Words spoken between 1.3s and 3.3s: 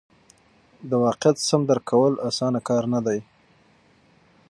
سم درک کول اسانه کار نه دی.